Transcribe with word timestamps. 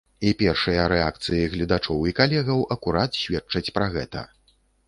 І 0.27 0.31
першыя 0.39 0.85
рэакцыі 0.93 1.51
гледачоў 1.53 2.01
і 2.13 2.15
калегаў 2.21 2.65
акурат 2.77 3.23
сведчаць 3.23 3.67
пра 3.77 3.85
гэта. 3.99 4.29